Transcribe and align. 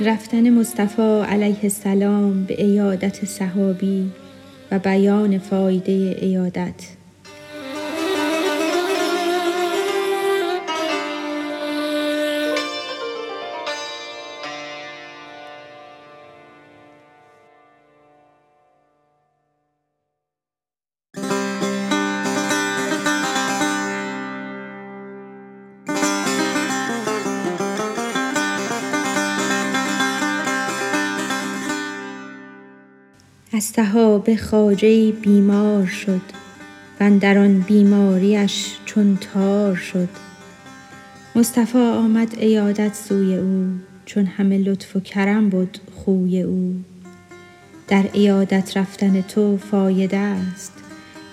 رفتن 0.00 0.50
مصطفی 0.50 1.20
علیه 1.28 1.62
السلام 1.62 2.44
به 2.44 2.62
ایادت 2.64 3.24
صحابی 3.24 4.10
و 4.70 4.78
بیان 4.78 5.38
فایده 5.38 6.16
ایادت 6.20 6.97
از 33.52 33.64
صحابه 33.64 34.36
خواجه 34.36 35.12
بیمار 35.12 35.86
شد 35.86 36.20
و 37.00 37.04
اندر 37.04 37.38
آن 37.38 37.60
بیماریش 37.60 38.76
چون 38.84 39.16
تار 39.16 39.74
شد. 39.74 40.08
مصطفی 41.36 41.78
آمد 41.78 42.38
عیادت 42.38 42.94
سوی 42.94 43.34
او 43.34 43.68
چون 44.04 44.26
همه 44.26 44.58
لطف 44.58 44.96
و 44.96 45.00
کرم 45.00 45.50
بد 45.50 45.76
خوی 45.94 46.42
او. 46.42 46.74
در 47.88 48.02
عیادت 48.02 48.76
رفتن 48.76 49.20
تو 49.20 49.56
فایده 49.56 50.16
است 50.16 50.72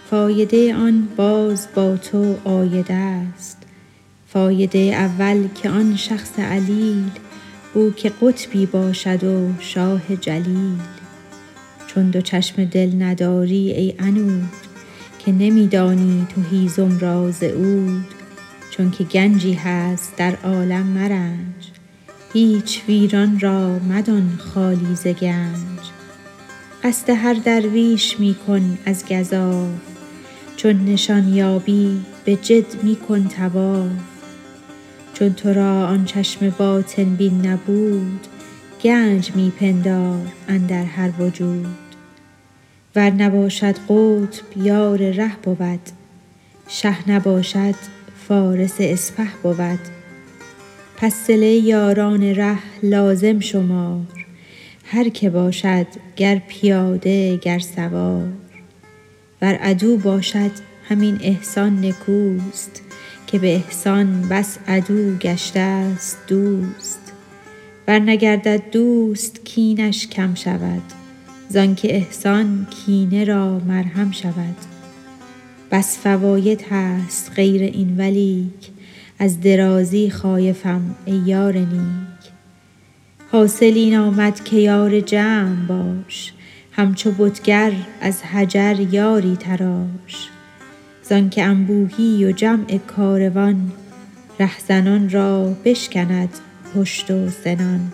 فایده 0.10 0.76
آن 0.76 1.08
باز 1.16 1.68
با 1.76 1.98
تو 1.98 2.36
عایده 2.46 2.94
است. 2.94 3.58
فایده 4.28 4.80
اول 4.80 5.48
که 5.62 5.70
آن 5.70 5.96
شخص 5.96 6.40
علیل 6.40 7.10
بو 7.74 7.92
که 7.92 8.12
قطبی 8.22 8.66
باشد 8.66 9.24
و 9.24 9.50
شاه 9.60 10.16
جلیل. 10.16 10.95
چون 11.96 12.10
دو 12.10 12.22
چشم 12.22 12.66
دل 12.66 13.04
نداری 13.04 13.72
ای 13.72 13.96
عنود 14.00 14.50
که 15.20 15.32
نمی 15.32 15.68
دانی 15.68 16.28
تو 16.36 16.42
هیزم 16.42 17.00
را 17.00 17.32
ز 17.32 17.44
عود. 17.44 18.06
چونک 18.72 19.02
گنجی 19.02 19.54
هست 19.54 20.14
در 20.18 20.36
عالم 20.44 20.86
مرنج 20.86 21.72
هیچ 22.34 22.82
ویران 22.88 23.40
را 23.40 23.80
مدان 23.80 24.38
خالی 24.38 24.96
ز 24.96 25.08
گنج. 25.08 25.80
قصد 26.84 27.10
هر 27.10 27.34
درویش 27.34 28.20
می 28.20 28.36
کن 28.48 28.78
از 28.86 29.06
گزاف 29.06 29.70
چون 30.58 30.86
نشان 30.86 31.34
یابی 31.34 32.02
به 32.26 32.36
جد 32.36 32.84
می 32.84 32.96
کن 32.96 33.28
طواف. 33.28 33.92
چون 35.14 35.34
تو 35.34 35.54
را 35.54 35.88
آن 35.88 36.06
چشم 36.06 36.50
باطن 36.50 37.16
بین 37.16 37.46
نبود 37.46 38.28
گنج 38.84 39.32
می 39.36 39.50
پندار 39.60 40.22
اندر 40.48 40.84
هر 40.84 41.12
وجود. 41.20 41.85
ور 42.96 43.12
نباشد 43.12 43.76
قطب 43.90 44.58
یار 44.58 45.12
ره 45.12 45.36
بود 45.44 45.80
شه 46.68 47.12
نباشد 47.12 47.76
فارس 48.28 48.76
اسپه 48.80 49.28
بود. 49.44 49.80
پس 50.98 51.14
صله 51.14 51.46
یاران 51.46 52.24
ره 52.24 52.58
لازم 52.84 53.40
شمار 53.40 54.26
هر 54.86 55.10
که 55.10 55.30
باشد 55.30 55.88
گر 56.16 56.42
پیاده 56.48 57.38
گر 57.38 57.60
سوار. 57.60 58.28
ور 59.42 59.54
عدو 59.54 59.98
باشد 59.98 60.52
همین 60.90 61.20
احسان 61.22 61.86
نکوست 61.86 62.82
که 63.28 63.40
به 63.40 63.56
احسان 63.56 64.22
بس 64.22 64.58
عدو 64.68 65.16
گشته 65.16 65.98
ست 65.98 66.18
دوست. 66.28 67.14
ور 67.88 68.00
نگردد 68.00 68.62
دوست 68.72 69.46
کینش 69.46 70.08
کم 70.08 70.36
شود. 70.36 71.05
زانک 71.50 71.82
احسان 71.84 72.68
کینه 72.70 73.24
را 73.24 73.60
مرهم 73.60 74.12
شود. 74.12 74.56
بس 75.72 75.98
فواید 75.98 76.66
هست 76.72 77.32
غیر 77.36 77.62
این 77.62 77.98
ولیک 77.98 78.72
از 79.20 79.42
درازی 79.42 80.10
خایفم 80.10 80.96
ای 81.06 81.22
یار 81.26 81.58
نیک. 81.58 82.32
حاصل 83.32 83.72
این 83.76 83.98
آمد 83.98 84.44
که 84.44 84.58
یار 84.58 85.00
جمع 85.00 85.66
باش 85.68 86.34
همچو 86.72 87.12
بتگر 87.12 87.72
از 88.02 88.24
حجر 88.24 88.80
یاری 88.92 89.36
تراش. 89.36 90.30
زانک 91.10 91.40
انبوهی 91.44 92.26
و 92.26 92.32
جمع 92.32 92.78
کاروان 92.78 93.72
رهزنان 94.40 95.10
را 95.10 95.56
بشکند 95.66 96.30
پشت 96.76 97.12
و 97.12 97.30
سنان 97.30 97.92